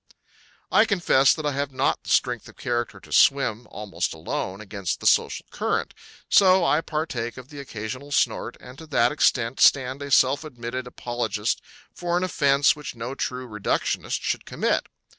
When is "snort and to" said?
8.11-8.87